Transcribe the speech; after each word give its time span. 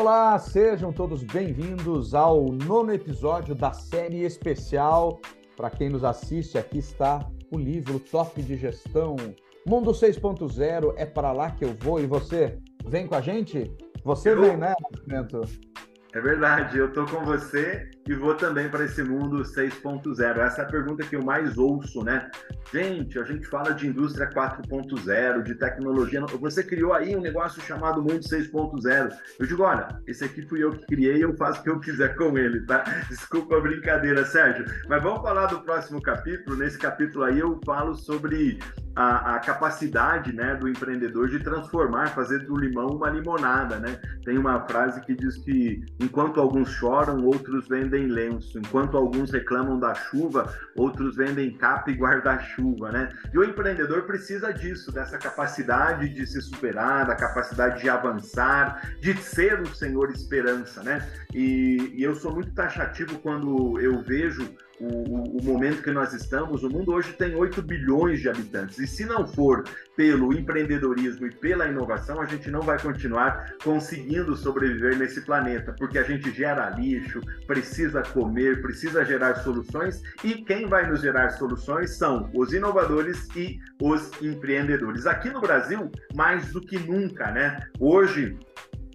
Olá, 0.00 0.38
sejam 0.38 0.90
todos 0.90 1.22
bem-vindos 1.22 2.14
ao 2.14 2.50
nono 2.50 2.90
episódio 2.90 3.54
da 3.54 3.74
série 3.74 4.24
especial. 4.24 5.20
Para 5.54 5.68
quem 5.68 5.90
nos 5.90 6.04
assiste, 6.04 6.56
aqui 6.56 6.78
está 6.78 7.30
o 7.52 7.58
livro 7.58 8.00
Top 8.00 8.42
de 8.42 8.56
Gestão. 8.56 9.14
Mundo 9.66 9.90
6.0 9.90 10.94
é 10.96 11.04
para 11.04 11.32
lá 11.32 11.50
que 11.50 11.66
eu 11.66 11.76
vou 11.78 12.00
e 12.00 12.06
você 12.06 12.58
vem 12.86 13.06
com 13.06 13.14
a 13.14 13.20
gente? 13.20 13.70
Você 14.02 14.30
eu... 14.30 14.40
vem, 14.40 14.56
né, 14.56 14.72
Nascimento? 14.90 15.42
É 16.12 16.20
verdade, 16.20 16.76
eu 16.76 16.92
tô 16.92 17.06
com 17.06 17.24
você 17.24 17.88
e 18.08 18.14
vou 18.14 18.34
também 18.34 18.68
para 18.68 18.84
esse 18.84 19.00
mundo 19.00 19.44
6.0. 19.44 20.38
Essa 20.38 20.62
é 20.62 20.64
a 20.64 20.68
pergunta 20.68 21.06
que 21.06 21.14
eu 21.14 21.22
mais 21.22 21.56
ouço, 21.56 22.02
né? 22.02 22.28
Gente, 22.72 23.16
a 23.16 23.22
gente 23.22 23.46
fala 23.46 23.72
de 23.72 23.86
indústria 23.86 24.28
4.0, 24.28 25.42
de 25.44 25.54
tecnologia. 25.54 26.20
Você 26.26 26.64
criou 26.64 26.92
aí 26.92 27.14
um 27.14 27.20
negócio 27.20 27.62
chamado 27.62 28.02
mundo 28.02 28.18
6.0. 28.18 29.12
Eu 29.38 29.46
digo, 29.46 29.62
olha, 29.62 29.86
esse 30.08 30.24
aqui 30.24 30.42
fui 30.42 30.64
eu 30.64 30.72
que 30.72 30.86
criei, 30.86 31.22
eu 31.22 31.36
faço 31.36 31.60
o 31.60 31.62
que 31.62 31.70
eu 31.70 31.78
quiser 31.78 32.16
com 32.16 32.36
ele, 32.36 32.66
tá? 32.66 32.82
Desculpa 33.08 33.56
a 33.56 33.60
brincadeira, 33.60 34.24
Sérgio. 34.24 34.64
Mas 34.88 35.00
vamos 35.00 35.22
falar 35.22 35.46
do 35.46 35.60
próximo 35.60 36.02
capítulo. 36.02 36.56
Nesse 36.56 36.76
capítulo 36.78 37.22
aí 37.22 37.38
eu 37.38 37.60
falo 37.64 37.94
sobre 37.94 38.58
a, 39.00 39.36
a, 39.36 39.38
capacidade 39.38 40.30
né, 40.30 40.54
do 40.56 40.68
empreendedor 40.68 41.28
de 41.30 41.38
transformar, 41.38 42.08
fazer 42.08 42.40
do 42.40 42.54
limão 42.54 42.88
uma 42.88 43.08
limonada. 43.08 43.78
Né? 43.78 43.98
Tem 44.26 44.36
uma 44.36 44.60
frase 44.68 45.00
que 45.00 45.14
diz 45.14 45.38
que 45.38 45.82
enquanto 45.98 46.38
alguns 46.38 46.68
choram, 46.68 47.24
outros 47.24 47.66
vendem 47.66 48.08
lenço, 48.08 48.58
enquanto 48.58 48.98
alguns 48.98 49.30
reclamam 49.30 49.80
da 49.80 49.94
chuva, 49.94 50.54
outros 50.76 51.16
vendem 51.16 51.56
capa 51.56 51.90
e 51.90 51.94
guarda-chuva. 51.94 52.92
Né? 52.92 53.08
E 53.32 53.38
o 53.38 53.44
empreendedor 53.44 54.02
precisa 54.02 54.52
disso, 54.52 54.92
dessa 54.92 55.16
capacidade 55.16 56.10
de 56.10 56.26
se 56.26 56.42
superar, 56.42 57.06
da 57.06 57.16
capacidade 57.16 57.80
de 57.80 57.88
avançar, 57.88 58.82
de 59.00 59.16
ser 59.16 59.62
o 59.62 59.74
Senhor 59.74 60.10
esperança. 60.10 60.82
Né? 60.82 61.08
E, 61.32 61.94
e 61.96 62.02
eu 62.02 62.14
sou 62.14 62.34
muito 62.34 62.52
taxativo 62.52 63.18
quando 63.20 63.80
eu 63.80 64.02
vejo 64.02 64.54
o, 64.80 65.38
o, 65.38 65.44
momento 65.44 65.82
que 65.82 65.90
nós 65.90 66.14
estamos, 66.14 66.62
o 66.62 66.70
mundo 66.70 66.92
hoje 66.92 67.12
tem 67.12 67.34
8 67.34 67.60
bilhões 67.60 68.20
de 68.20 68.28
habitantes. 68.28 68.78
E 68.78 68.86
se 68.86 69.04
não 69.04 69.26
for 69.26 69.64
pelo 69.94 70.32
empreendedorismo 70.32 71.26
e 71.26 71.34
pela 71.34 71.68
inovação, 71.68 72.20
a 72.20 72.24
gente 72.24 72.50
não 72.50 72.62
vai 72.62 72.80
continuar 72.80 73.54
conseguindo 73.62 74.34
sobreviver 74.34 74.96
nesse 74.96 75.20
planeta, 75.20 75.74
porque 75.78 75.98
a 75.98 76.02
gente 76.02 76.30
gera 76.32 76.70
lixo, 76.70 77.20
precisa 77.46 78.02
comer, 78.02 78.62
precisa 78.62 79.04
gerar 79.04 79.36
soluções, 79.36 80.02
e 80.24 80.42
quem 80.42 80.66
vai 80.66 80.88
nos 80.88 81.02
gerar 81.02 81.30
soluções 81.30 81.96
são 81.96 82.30
os 82.34 82.54
inovadores 82.54 83.28
e 83.36 83.58
os 83.82 84.10
empreendedores. 84.22 85.06
Aqui 85.06 85.28
no 85.28 85.40
Brasil, 85.40 85.90
mais 86.14 86.52
do 86.52 86.60
que 86.60 86.78
nunca, 86.78 87.30
né? 87.30 87.58
Hoje, 87.78 88.38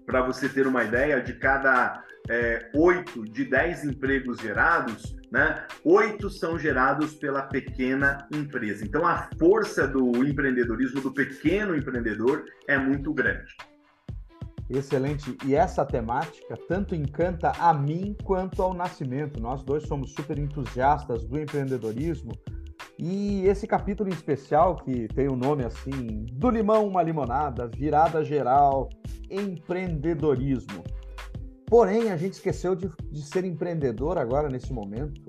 para 0.06 0.22
você 0.22 0.50
ter 0.50 0.66
uma 0.66 0.84
ideia, 0.84 1.22
de 1.22 1.34
cada 1.34 2.04
é, 2.30 2.70
8 2.74 3.24
de 3.26 3.46
10 3.46 3.86
empregos 3.86 4.40
gerados, 4.40 5.16
né, 5.32 5.66
8 5.84 6.30
são 6.30 6.58
gerados 6.58 7.14
pela 7.16 7.44
pequena 7.44 8.28
empresa. 8.34 8.84
Então, 8.84 9.06
a 9.06 9.30
força 9.38 9.88
do 9.88 10.26
empreendedorismo, 10.26 11.02
do 11.02 11.14
pequeno 11.14 11.76
empreendedor, 11.76 12.46
é 12.68 12.78
muito 12.78 13.14
grande. 13.14 13.56
Excelente. 14.70 15.38
E 15.46 15.54
essa 15.56 15.86
temática 15.86 16.58
tanto 16.68 16.96
encanta 16.96 17.52
a 17.60 17.74
mim 17.74 18.16
quanto 18.24 18.62
ao 18.62 18.74
Nascimento. 18.74 19.40
Nós 19.40 19.64
dois 19.64 19.84
somos 19.84 20.14
super 20.14 20.40
entusiastas 20.40 21.26
do 21.26 21.40
empreendedorismo. 21.40 22.32
E 22.98 23.46
esse 23.46 23.68
capítulo 23.68 24.10
em 24.10 24.14
especial, 24.14 24.78
que 24.78 25.08
tem 25.10 25.28
o 25.28 25.34
um 25.34 25.36
nome 25.36 25.64
assim: 25.64 26.26
Do 26.32 26.50
Limão 26.50 26.88
uma 26.88 27.04
Limonada, 27.04 27.68
Virada 27.68 28.24
Geral, 28.24 28.90
Empreendedorismo. 29.30 30.84
Porém, 31.68 32.12
a 32.12 32.18
gente 32.18 32.34
esqueceu 32.34 32.76
de, 32.76 32.90
de 33.12 33.22
ser 33.22 33.44
empreendedor 33.44 34.18
agora, 34.18 34.50
nesse 34.50 34.72
momento. 34.72 35.22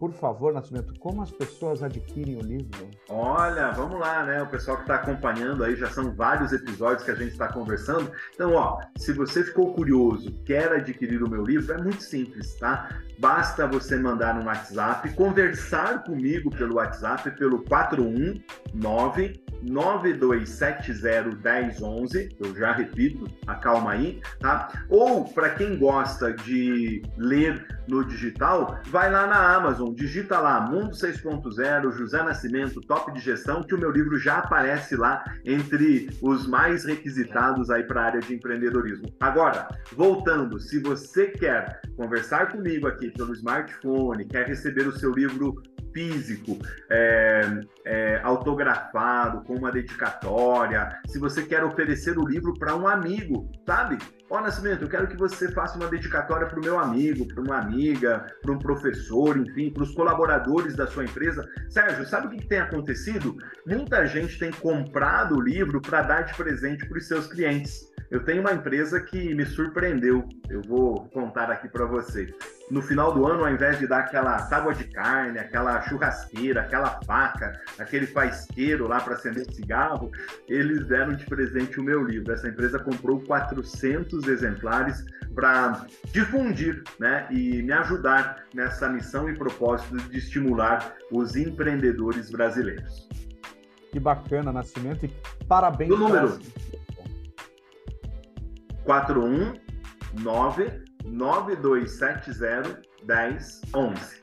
Por 0.00 0.14
favor, 0.14 0.54
Nascimento, 0.54 0.98
como 0.98 1.20
as 1.20 1.30
pessoas 1.30 1.82
adquirem 1.82 2.36
o 2.36 2.40
livro? 2.40 2.88
Olha, 3.10 3.70
vamos 3.72 4.00
lá, 4.00 4.24
né? 4.24 4.42
O 4.42 4.46
pessoal 4.46 4.78
que 4.78 4.84
está 4.84 4.94
acompanhando 4.94 5.62
aí, 5.62 5.76
já 5.76 5.90
são 5.90 6.14
vários 6.14 6.54
episódios 6.54 7.02
que 7.02 7.10
a 7.10 7.14
gente 7.14 7.32
está 7.32 7.48
conversando. 7.48 8.10
Então, 8.34 8.54
ó, 8.54 8.80
se 8.96 9.12
você 9.12 9.44
ficou 9.44 9.74
curioso, 9.74 10.32
quer 10.46 10.72
adquirir 10.72 11.22
o 11.22 11.28
meu 11.28 11.44
livro, 11.44 11.74
é 11.74 11.76
muito 11.76 12.02
simples, 12.02 12.54
tá? 12.54 12.88
Basta 13.18 13.66
você 13.66 13.98
mandar 13.98 14.34
no 14.34 14.46
WhatsApp, 14.46 15.06
conversar 15.10 16.02
comigo 16.04 16.48
pelo 16.48 16.76
WhatsApp, 16.76 17.30
pelo 17.32 17.62
419 17.64 19.38
92701011, 19.64 22.36
eu 22.40 22.56
já 22.56 22.72
repito, 22.72 23.26
acalma 23.46 23.92
aí, 23.92 24.20
tá? 24.38 24.86
Ou 24.88 25.24
para 25.24 25.50
quem 25.50 25.78
gosta 25.78 26.32
de 26.32 27.02
ler 27.16 27.64
no 27.88 28.04
digital, 28.04 28.78
vai 28.86 29.10
lá 29.10 29.26
na 29.26 29.54
Amazon, 29.54 29.92
digita 29.92 30.38
lá 30.38 30.60
Mundo 30.60 30.90
6.0, 30.90 31.92
José 31.92 32.22
Nascimento, 32.22 32.80
Top 32.80 33.12
de 33.12 33.20
Gestão, 33.20 33.62
que 33.62 33.74
o 33.74 33.78
meu 33.78 33.90
livro 33.90 34.18
já 34.18 34.38
aparece 34.38 34.96
lá 34.96 35.24
entre 35.44 36.08
os 36.22 36.46
mais 36.46 36.84
requisitados 36.84 37.70
aí 37.70 37.84
para 37.84 38.02
a 38.02 38.04
área 38.04 38.20
de 38.20 38.34
empreendedorismo. 38.34 39.12
Agora, 39.20 39.68
voltando, 39.92 40.58
se 40.58 40.78
você 40.80 41.26
quer 41.28 41.80
conversar 41.96 42.52
comigo 42.52 42.86
aqui 42.86 43.10
pelo 43.10 43.34
smartphone, 43.34 44.24
quer 44.24 44.46
receber 44.46 44.86
o 44.86 44.96
seu 44.96 45.12
livro 45.12 45.62
físico, 45.92 46.58
é, 46.90 47.40
é, 47.84 48.20
autografado, 48.22 49.42
com 49.44 49.54
uma 49.54 49.70
dedicatória, 49.70 51.00
se 51.06 51.18
você 51.18 51.42
quer 51.42 51.64
oferecer 51.64 52.18
o 52.18 52.26
livro 52.26 52.54
para 52.54 52.76
um 52.76 52.86
amigo, 52.86 53.50
sabe? 53.66 53.98
Ó, 54.30 54.38
oh, 54.38 54.40
Nascimento, 54.40 54.82
eu 54.82 54.88
quero 54.88 55.08
que 55.08 55.16
você 55.16 55.50
faça 55.50 55.76
uma 55.76 55.88
dedicatória 55.88 56.46
para 56.46 56.60
o 56.60 56.62
meu 56.62 56.78
amigo, 56.78 57.26
para 57.26 57.42
uma 57.42 57.58
amiga, 57.58 58.26
para 58.40 58.52
um 58.52 58.58
professor, 58.58 59.36
enfim, 59.36 59.72
para 59.72 59.82
os 59.82 59.92
colaboradores 59.92 60.76
da 60.76 60.86
sua 60.86 61.04
empresa. 61.04 61.44
Sérgio, 61.68 62.06
sabe 62.06 62.28
o 62.28 62.30
que, 62.30 62.36
que 62.36 62.46
tem 62.46 62.60
acontecido? 62.60 63.36
Muita 63.66 64.06
gente 64.06 64.38
tem 64.38 64.52
comprado 64.52 65.36
o 65.36 65.40
livro 65.40 65.80
para 65.80 66.02
dar 66.02 66.22
de 66.22 66.34
presente 66.34 66.86
para 66.86 66.98
os 66.98 67.08
seus 67.08 67.26
clientes. 67.26 67.90
Eu 68.08 68.24
tenho 68.24 68.40
uma 68.40 68.52
empresa 68.52 69.00
que 69.00 69.34
me 69.34 69.44
surpreendeu. 69.44 70.28
Eu 70.48 70.62
vou 70.62 71.08
contar 71.10 71.50
aqui 71.50 71.68
para 71.68 71.86
você. 71.86 72.32
No 72.70 72.80
final 72.80 73.12
do 73.12 73.26
ano, 73.26 73.44
ao 73.44 73.52
invés 73.52 73.80
de 73.80 73.88
dar 73.88 73.98
aquela 74.00 74.40
tábua 74.42 74.72
de 74.72 74.84
carne, 74.84 75.40
aquela 75.40 75.82
churrasqueira, 75.82 76.60
aquela 76.60 77.00
faca, 77.04 77.60
aquele 77.78 78.06
faisqueiro 78.06 78.86
lá 78.86 79.00
para 79.00 79.14
acender 79.14 79.52
cigarro, 79.52 80.12
eles 80.48 80.86
deram 80.86 81.14
de 81.14 81.26
presente 81.26 81.80
o 81.80 81.82
meu 81.82 82.04
livro. 82.04 82.32
Essa 82.32 82.48
empresa 82.48 82.78
comprou 82.78 83.20
400 83.22 84.28
exemplares 84.28 85.04
para 85.34 85.84
difundir 86.12 86.84
né, 87.00 87.26
e 87.30 87.60
me 87.60 87.72
ajudar 87.72 88.44
nessa 88.54 88.88
missão 88.88 89.28
e 89.28 89.36
propósito 89.36 89.96
de 89.96 90.18
estimular 90.18 90.94
os 91.10 91.34
empreendedores 91.34 92.30
brasileiros. 92.30 93.08
Que 93.90 93.98
bacana, 93.98 94.52
Nascimento, 94.52 95.06
e 95.06 95.12
parabéns. 95.48 95.90
O 95.90 95.96
número. 95.96 96.38
419 98.84 100.89
9270 101.04 102.82
1011. 103.02 104.20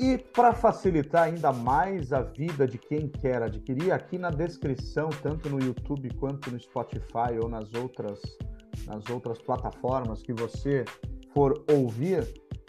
E 0.00 0.16
para 0.16 0.52
facilitar 0.52 1.24
ainda 1.24 1.52
mais 1.52 2.12
a 2.12 2.22
vida 2.22 2.68
de 2.68 2.78
quem 2.78 3.08
quer 3.08 3.42
adquirir, 3.42 3.90
aqui 3.90 4.16
na 4.16 4.30
descrição, 4.30 5.10
tanto 5.22 5.50
no 5.50 5.58
YouTube 5.58 6.08
quanto 6.14 6.52
no 6.52 6.60
Spotify 6.60 7.36
ou 7.42 7.48
nas 7.48 7.74
outras, 7.74 8.20
nas 8.86 9.08
outras 9.10 9.42
plataformas 9.42 10.22
que 10.22 10.32
você 10.32 10.84
for 11.34 11.64
ouvir, 11.68 12.24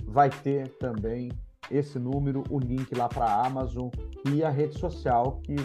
vai 0.05 0.31
ter 0.31 0.69
também 0.79 1.29
esse 1.69 1.99
número, 1.99 2.43
o 2.49 2.59
link 2.59 2.95
lá 2.95 3.07
para 3.07 3.25
a 3.25 3.45
Amazon 3.45 3.89
e 4.33 4.43
a 4.43 4.49
rede 4.49 4.79
social 4.79 5.39
que 5.43 5.55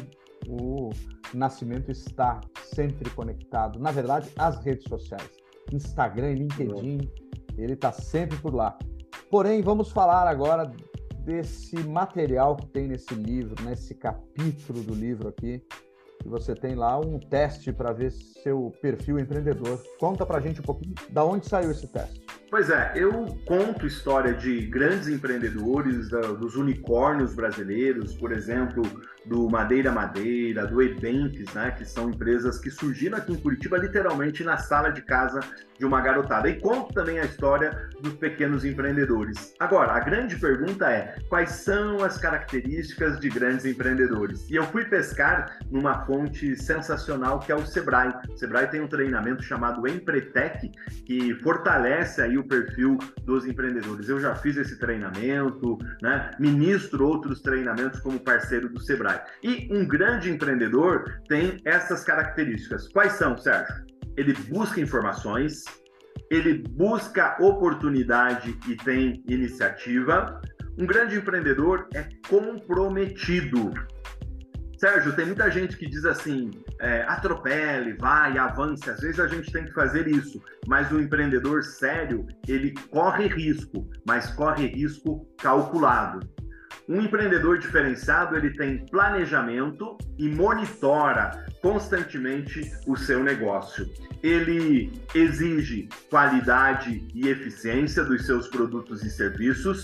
o 0.47 0.91
Nascimento 1.33 1.91
está 1.91 2.43
sempre 2.57 3.09
conectado. 3.11 3.79
Na 3.79 3.91
verdade, 3.91 4.31
as 4.39 4.63
redes 4.63 4.85
sociais, 4.87 5.31
Instagram 5.73 6.33
e 6.33 6.35
LinkedIn, 6.37 7.11
ele 7.57 7.73
está 7.75 7.93
sempre 7.93 8.37
por 8.39 8.55
lá. 8.55 8.79
Porém, 9.31 9.63
vamos 9.63 9.91
falar 9.91 10.29
agora 10.29 10.71
desse 11.25 11.77
material 11.83 12.57
que 12.57 12.67
tem 12.67 12.87
nesse 12.87 13.15
livro, 13.15 13.55
nesse 13.65 13.95
capítulo 13.95 14.83
do 14.83 14.95
livro 14.95 15.29
aqui, 15.29 15.63
que 16.21 16.29
você 16.29 16.55
tem 16.55 16.75
lá 16.75 16.99
um 16.99 17.19
teste 17.19 17.73
para 17.73 17.93
ver 17.93 18.11
seu 18.11 18.73
perfil 18.81 19.19
empreendedor. 19.19 19.83
Conta 19.99 20.25
para 20.25 20.39
a 20.39 20.41
gente 20.41 20.61
um 20.61 20.65
pouquinho 20.65 20.95
da 21.11 21.25
onde 21.25 21.49
saiu 21.49 21.71
esse 21.71 21.87
teste. 21.89 22.25
Pois 22.51 22.71
é, 22.71 22.93
eu 22.95 23.27
conto 23.47 23.87
história 23.87 24.33
de 24.33 24.67
grandes 24.67 25.09
empreendedores, 25.09 26.09
dos 26.39 26.55
unicórnios 26.55 27.35
brasileiros, 27.35 28.15
por 28.15 28.31
exemplo, 28.31 28.83
do 29.27 29.49
Madeira 29.49 29.91
Madeira, 29.91 30.67
do 30.67 30.83
Evenques, 30.83 31.53
né, 31.55 31.71
que 31.71 31.85
são 31.85 32.11
empresas 32.11 32.59
que 32.59 32.71
surgiram 32.71 33.19
aqui 33.19 33.33
em 33.33 33.37
Curitiba 33.37 33.79
literalmente 33.79 34.45
na 34.45 34.57
sala 34.57 34.91
de 34.91 35.03
casa 35.03 35.41
de 35.79 35.85
uma 35.85 36.01
garotada. 36.01 36.49
E 36.49 36.61
conto 36.61 36.93
também 36.95 37.19
a 37.19 37.25
história 37.25 37.89
dos 38.01 38.15
pequenos 38.15 38.65
empreendedores. 38.65 39.55
Agora, 39.59 39.93
a 39.93 40.01
grande 40.01 40.37
pergunta 40.37 40.91
é: 40.91 41.17
quais 41.29 41.51
são 41.51 42.03
as 42.03 42.19
características 42.19 43.19
de 43.19 43.29
grandes 43.29 43.65
empreendedores? 43.65 44.49
E 44.51 44.57
eu 44.57 44.65
fui 44.65 44.85
pescar 44.85 45.59
numa 45.71 46.05
fonte 46.05 46.57
sensacional 46.57 47.41
que 47.41 47.51
é 47.51 47.55
o 47.55 47.65
Sebrae. 47.67 48.13
O 48.29 48.37
Sebrae 48.37 48.67
tem 48.69 48.81
um 48.81 48.89
treinamento 48.89 49.43
chamado 49.43 49.87
Empretec 49.89 50.71
que 51.05 51.35
fortalece 51.43 52.23
aí 52.23 52.39
o 52.39 52.45
perfil 52.45 52.99
dos 53.25 53.47
empreendedores. 53.47 54.09
Eu 54.09 54.21
já 54.21 54.35
fiz 54.35 54.57
esse 54.57 54.79
treinamento, 54.79 55.79
né? 56.03 56.31
Ministro 56.39 57.07
outros 57.07 57.41
treinamentos 57.41 58.01
como 58.01 58.21
parceiro 58.21 58.69
do 58.69 58.81
Sebrae. 58.81 59.14
E 59.43 59.69
um 59.71 59.87
grande 59.87 60.31
empreendedor 60.31 61.21
tem 61.29 61.59
essas 61.65 62.05
características. 62.05 62.89
Quais 62.89 63.13
são, 63.13 63.37
Sérgio? 63.37 63.85
Ele 64.17 64.33
busca 64.49 64.81
informações, 64.81 65.65
ele 66.31 66.65
busca 66.71 67.37
oportunidade 67.41 68.57
e 68.69 68.77
tem 68.77 69.23
iniciativa. 69.29 70.41
Um 70.79 70.87
grande 70.87 71.17
empreendedor 71.17 71.89
é 71.95 72.09
comprometido. 72.29 73.73
Sérgio, 74.79 75.15
tem 75.15 75.27
muita 75.27 75.51
gente 75.51 75.77
que 75.77 75.89
diz 75.89 76.05
assim: 76.05 76.51
é, 76.81 77.03
atropele, 77.03 77.95
vai, 77.95 78.37
avance. 78.37 78.89
Às 78.91 79.01
vezes 79.01 79.21
a 79.21 79.27
gente 79.27 79.51
tem 79.51 79.65
que 79.65 79.73
fazer 79.73 80.07
isso, 80.07 80.43
mas 80.67 80.91
o 80.93 81.01
empreendedor 81.01 81.63
sério 81.63 82.27
ele 82.47 82.75
corre 82.91 83.27
risco, 83.27 83.89
mas 84.07 84.31
corre 84.33 84.67
risco 84.67 85.27
calculado. 85.39 86.21
Um 86.87 87.01
empreendedor 87.01 87.59
diferenciado, 87.59 88.37
ele 88.37 88.51
tem 88.51 88.85
planejamento 88.87 89.97
e 90.19 90.29
monitora 90.29 91.47
constantemente 91.63 92.61
o 92.87 92.95
seu 92.95 93.23
negócio. 93.23 93.91
Ele 94.23 94.93
exige 95.15 95.89
qualidade 96.11 97.07
e 97.15 97.29
eficiência 97.29 98.05
dos 98.05 98.27
seus 98.27 98.49
produtos 98.49 99.03
e 99.03 99.11
serviços, 99.11 99.83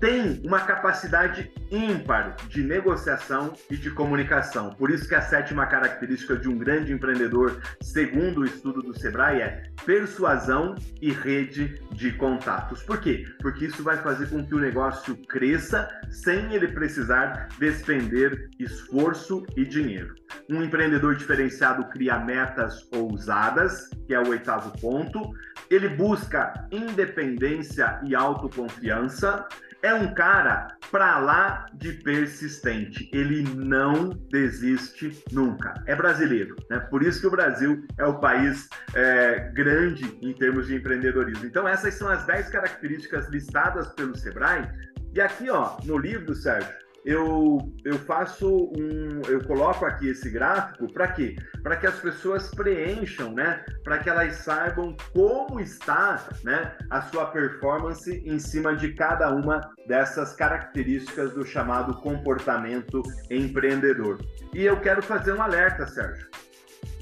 tem 0.00 0.40
uma 0.44 0.60
capacidade 0.60 1.50
ímpar 1.70 2.36
de 2.48 2.62
negociação 2.62 3.52
e 3.70 3.76
de 3.76 3.90
comunicação. 3.90 4.70
Por 4.70 4.90
isso 4.90 5.08
que 5.08 5.14
a 5.14 5.22
sétima 5.22 5.66
característica 5.66 6.36
de 6.36 6.48
um 6.48 6.58
grande 6.58 6.92
empreendedor, 6.92 7.60
segundo 7.80 8.42
o 8.42 8.44
estudo 8.44 8.82
do 8.82 8.98
Sebrae, 8.98 9.40
é 9.40 9.62
persuasão 9.84 10.74
e 11.00 11.10
rede 11.10 11.80
de 11.92 12.12
contatos. 12.12 12.82
Por 12.82 13.00
quê? 13.00 13.24
Porque 13.40 13.66
isso 13.66 13.82
vai 13.82 13.96
fazer 13.98 14.28
com 14.28 14.44
que 14.44 14.54
o 14.54 14.60
negócio 14.60 15.16
cresça 15.28 15.88
sem 16.10 16.54
ele 16.54 16.68
precisar 16.68 17.48
despender 17.58 18.48
esforço 18.58 19.44
e 19.56 19.64
dinheiro. 19.64 20.14
Um 20.48 20.62
empreendedor 20.62 21.16
diferenciado 21.16 21.84
cria 21.88 22.18
metas 22.18 22.86
ousadas, 22.92 23.88
que 24.06 24.14
é 24.14 24.20
o 24.20 24.28
oitavo 24.28 24.72
ponto. 24.80 25.32
Ele 25.70 25.88
busca 25.88 26.52
independência 26.70 28.00
e 28.04 28.14
autoconfiança 28.14 29.46
é 29.86 29.94
um 29.94 30.12
cara 30.12 30.76
para 30.90 31.16
lá 31.20 31.66
de 31.74 31.92
persistente. 31.92 33.08
Ele 33.12 33.42
não 33.54 34.08
desiste 34.30 35.22
nunca. 35.30 35.74
É 35.86 35.94
brasileiro, 35.94 36.56
né? 36.68 36.80
Por 36.80 37.04
isso 37.04 37.20
que 37.20 37.26
o 37.28 37.30
Brasil 37.30 37.86
é 37.96 38.04
o 38.04 38.18
país 38.18 38.68
é, 38.94 39.48
grande 39.54 40.18
em 40.20 40.32
termos 40.32 40.66
de 40.66 40.74
empreendedorismo. 40.74 41.46
Então 41.46 41.68
essas 41.68 41.94
são 41.94 42.08
as 42.08 42.26
10 42.26 42.48
características 42.48 43.28
listadas 43.28 43.86
pelo 43.92 44.16
Sebrae. 44.16 44.68
E 45.14 45.20
aqui, 45.20 45.48
ó, 45.48 45.76
no 45.84 45.96
livro, 45.96 46.34
Sérgio, 46.34 46.74
eu, 47.06 47.72
eu 47.84 47.96
faço 48.00 48.72
um. 48.76 49.22
Eu 49.28 49.42
coloco 49.44 49.86
aqui 49.86 50.08
esse 50.08 50.28
gráfico 50.28 50.92
para 50.92 51.06
quê? 51.12 51.36
Para 51.62 51.76
que 51.76 51.86
as 51.86 52.00
pessoas 52.00 52.50
preencham, 52.50 53.32
né? 53.32 53.64
Para 53.84 53.98
que 53.98 54.10
elas 54.10 54.34
saibam 54.34 54.96
como 55.12 55.60
está 55.60 56.28
né, 56.42 56.76
a 56.90 57.02
sua 57.02 57.26
performance 57.26 58.10
em 58.26 58.40
cima 58.40 58.74
de 58.74 58.92
cada 58.94 59.32
uma 59.32 59.60
dessas 59.86 60.34
características 60.34 61.32
do 61.32 61.46
chamado 61.46 61.94
comportamento 61.94 63.00
empreendedor. 63.30 64.18
E 64.52 64.64
eu 64.64 64.80
quero 64.80 65.00
fazer 65.00 65.32
um 65.32 65.40
alerta, 65.40 65.86
Sérgio. 65.86 66.26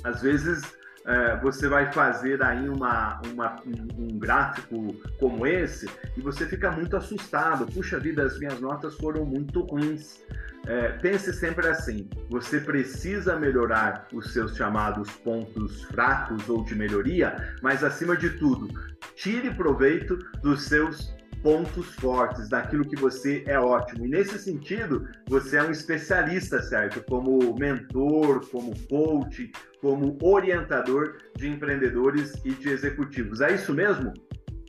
Às 0.04 0.20
vezes 0.20 0.62
é, 1.06 1.36
você 1.36 1.68
vai 1.68 1.92
fazer 1.92 2.42
aí 2.42 2.68
uma, 2.68 3.20
uma, 3.32 3.56
um, 3.66 4.18
gráfico 4.18 4.96
como 5.18 5.46
esse 5.46 5.88
e 6.16 6.20
você 6.20 6.46
fica 6.46 6.70
muito 6.70 6.96
assustado. 6.96 7.66
Puxa 7.66 7.98
vida, 7.98 8.22
as 8.22 8.38
minhas 8.38 8.58
notas 8.60 8.94
foram 8.96 9.24
muito 9.24 9.60
ruins. 9.60 10.22
É, 10.66 10.88
pense 10.92 11.30
sempre 11.34 11.68
assim: 11.68 12.08
você 12.30 12.58
precisa 12.58 13.36
melhorar 13.36 14.08
os 14.12 14.32
seus 14.32 14.56
chamados 14.56 15.10
pontos 15.10 15.82
fracos 15.84 16.48
ou 16.48 16.64
de 16.64 16.74
melhoria, 16.74 17.54
mas 17.60 17.84
acima 17.84 18.16
de 18.16 18.30
tudo, 18.30 18.68
tire 19.14 19.50
proveito 19.54 20.16
dos 20.42 20.62
seus 20.62 21.14
pontos 21.44 21.94
fortes, 21.96 22.48
daquilo 22.48 22.86
que 22.86 22.96
você 22.96 23.44
é 23.46 23.60
ótimo. 23.60 24.06
E 24.06 24.08
nesse 24.08 24.38
sentido, 24.38 25.06
você 25.28 25.58
é 25.58 25.62
um 25.62 25.70
especialista, 25.70 26.62
certo? 26.62 27.04
Como 27.04 27.54
mentor, 27.58 28.48
como 28.50 28.72
coach, 28.88 29.52
como 29.82 30.16
orientador 30.22 31.18
de 31.36 31.46
empreendedores 31.46 32.32
e 32.46 32.52
de 32.52 32.70
executivos. 32.70 33.42
É 33.42 33.54
isso 33.54 33.74
mesmo? 33.74 34.14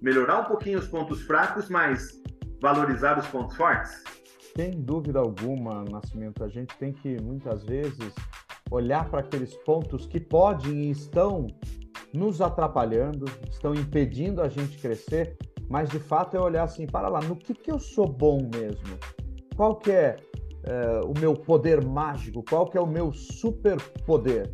Melhorar 0.01 0.41
um 0.41 0.43
pouquinho 0.43 0.77
os 0.77 0.87
pontos 0.87 1.21
fracos, 1.21 1.69
mas 1.69 2.21
valorizar 2.61 3.17
os 3.17 3.25
pontos 3.27 3.55
fortes? 3.55 4.03
Sem 4.57 4.81
dúvida 4.81 5.19
alguma, 5.19 5.85
Nascimento. 5.85 6.43
A 6.43 6.49
gente 6.49 6.77
tem 6.77 6.91
que, 6.91 7.15
muitas 7.21 7.63
vezes, 7.63 8.13
olhar 8.69 9.09
para 9.09 9.21
aqueles 9.21 9.55
pontos 9.63 10.05
que 10.05 10.19
podem 10.19 10.87
e 10.87 10.91
estão 10.91 11.47
nos 12.13 12.41
atrapalhando, 12.41 13.25
estão 13.49 13.73
impedindo 13.73 14.41
a 14.41 14.49
gente 14.49 14.77
crescer 14.77 15.37
mas 15.69 15.89
de 15.89 15.99
fato 15.99 16.35
é 16.37 16.39
olhar 16.39 16.63
assim, 16.63 16.85
para 16.85 17.07
lá, 17.07 17.19
no 17.21 17.35
que, 17.35 17.53
que 17.53 17.71
eu 17.71 17.79
sou 17.79 18.07
bom 18.07 18.49
mesmo? 18.53 18.97
Qual 19.55 19.75
que 19.75 19.91
é, 19.91 20.17
é 20.63 21.01
o 21.05 21.13
meu 21.19 21.33
poder 21.33 21.83
mágico? 21.83 22.43
Qual 22.47 22.67
que 22.67 22.77
é 22.77 22.81
o 22.81 22.87
meu 22.87 23.11
super 23.13 23.81
poder? 24.05 24.51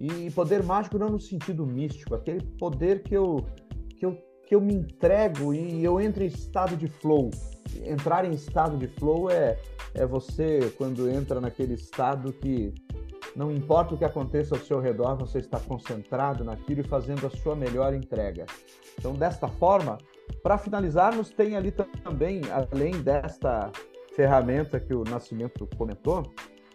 E 0.00 0.30
poder 0.30 0.62
mágico 0.62 0.98
não 0.98 1.08
no 1.08 1.20
sentido 1.20 1.66
místico, 1.66 2.14
aquele 2.14 2.42
poder 2.58 3.02
que 3.02 3.14
eu, 3.14 3.44
que 3.96 4.06
eu, 4.06 4.18
que 4.46 4.54
eu 4.54 4.60
me 4.60 4.74
entrego 4.74 5.54
e 5.54 5.84
eu 5.84 6.00
entro 6.00 6.22
em 6.22 6.26
estado 6.26 6.76
de 6.76 6.88
flow. 6.88 7.30
Entrar 7.82 8.24
em 8.24 8.32
estado 8.32 8.76
de 8.76 8.86
flow 8.86 9.30
é, 9.30 9.58
é 9.94 10.06
você, 10.06 10.72
quando 10.76 11.08
entra 11.08 11.40
naquele 11.40 11.74
estado 11.74 12.32
que 12.32 12.72
não 13.34 13.50
importa 13.50 13.94
o 13.94 13.98
que 13.98 14.04
aconteça 14.04 14.54
ao 14.54 14.60
seu 14.60 14.78
redor, 14.78 15.16
você 15.16 15.38
está 15.38 15.58
concentrado 15.58 16.44
naquilo 16.44 16.80
e 16.80 16.84
fazendo 16.84 17.26
a 17.26 17.30
sua 17.30 17.56
melhor 17.56 17.92
entrega. 17.92 18.46
Então, 18.98 19.14
desta 19.14 19.48
forma, 19.48 19.98
para 20.42 20.58
finalizarmos, 20.58 21.30
tem 21.30 21.56
ali 21.56 21.72
também, 21.72 22.42
além 22.50 22.92
desta 23.02 23.70
ferramenta 24.14 24.78
que 24.78 24.94
o 24.94 25.04
Nascimento 25.04 25.68
comentou, 25.76 26.22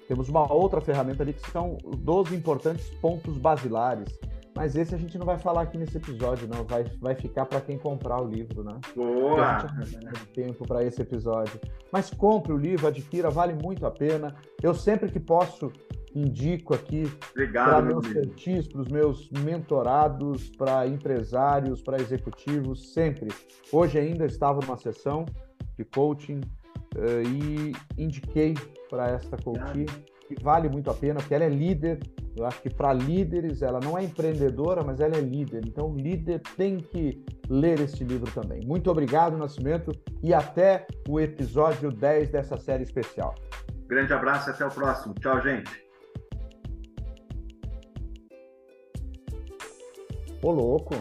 temos 0.08 0.28
uma 0.28 0.52
outra 0.52 0.82
ferramenta 0.82 1.24
ali 1.24 1.34
que 1.34 1.52
são 1.52 1.78
12 1.98 2.36
importantes 2.36 2.90
pontos 3.02 3.38
basilares. 3.38 4.20
Mas 4.56 4.76
esse 4.76 4.94
a 4.94 4.98
gente 4.98 5.18
não 5.18 5.26
vai 5.26 5.38
falar 5.38 5.62
aqui 5.62 5.78
nesse 5.78 5.98
episódio, 5.98 6.48
não. 6.48 6.66
Vai, 6.66 6.84
vai 7.00 7.16
ficar 7.16 7.46
para 7.46 7.62
quem 7.62 7.78
comprar 7.78 8.22
o 8.22 8.28
livro, 8.28 8.64
né? 8.64 8.78
Boa! 8.96 9.60
tempo 10.34 10.68
para 10.68 10.84
esse 10.84 11.02
episódio. 11.02 11.60
Mas 11.92 12.10
compre 12.10 12.52
o 12.52 12.58
livro, 12.58 12.88
adquira, 12.88 13.30
vale 13.30 13.54
muito 13.54 13.86
a 13.86 13.92
pena. 13.92 14.36
Eu 14.62 14.74
sempre 14.74 15.10
que 15.10 15.20
posso 15.20 15.72
indico 16.16 16.74
aqui 16.74 17.04
para 17.52 17.82
meus 17.82 18.08
coaches, 18.12 18.68
para 18.68 18.82
os 18.82 18.88
meus 18.88 19.30
mentorados, 19.32 20.50
para 20.50 20.88
empresários, 20.88 21.82
para 21.82 22.02
executivos, 22.02 22.94
sempre. 22.94 23.30
Hoje 23.72 24.00
ainda 24.00 24.26
estava 24.26 24.60
numa 24.62 24.78
sessão 24.78 25.26
de 25.78 25.86
coaching 25.86 26.42
uh, 26.96 27.22
e 27.28 27.74
indiquei 27.98 28.56
para 28.90 29.10
esta 29.10 29.38
coach 29.38 29.86
que 30.28 30.44
vale 30.44 30.70
muito 30.70 30.92
a 30.92 30.94
pena, 30.94 31.16
porque 31.16 31.34
ela 31.34 31.46
é 31.46 31.50
líder. 31.50 32.00
Eu 32.38 32.46
acho 32.46 32.62
que 32.62 32.70
para 32.70 32.94
líderes, 32.94 33.62
ela 33.62 33.80
não 33.84 33.98
é 33.98 34.04
empreendedora, 34.04 34.84
mas 34.84 35.00
ela 35.00 35.16
é 35.16 35.22
líder. 35.22 35.66
Então, 35.66 35.92
o 35.92 35.96
líder 35.96 36.40
tem 36.56 36.78
que 36.78 37.24
ler 37.50 37.80
este 37.80 38.04
livro 38.04 38.32
também. 38.32 38.62
Muito 38.66 38.90
obrigado, 38.92 39.36
Nascimento, 39.36 39.92
e 40.22 40.34
até 40.34 40.86
o 41.08 41.20
episódio 41.20 41.92
10 41.92 42.30
dessa 42.30 42.58
série 42.58 42.84
especial. 42.84 43.34
Grande 43.88 44.14
abraço 44.14 44.50
e 44.50 44.54
até 44.54 44.66
o 44.66 44.70
próximo. 44.70 45.16
Tchau, 45.16 45.42
gente. 45.42 45.89
Ô, 50.42 50.52
louco. 50.52 50.96